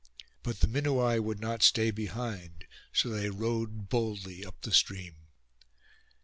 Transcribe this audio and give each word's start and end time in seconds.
But 0.41 0.61
the 0.61 0.67
Minuai 0.67 1.19
would 1.19 1.39
not 1.39 1.61
stay 1.61 1.91
behind, 1.91 2.65
so 2.91 3.09
they 3.09 3.29
rowed 3.29 3.87
boldly 3.87 4.43
up 4.43 4.59
the 4.61 4.71
stream. 4.73 5.27